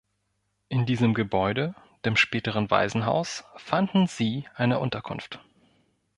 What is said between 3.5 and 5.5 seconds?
fanden sie eine Unterkunft.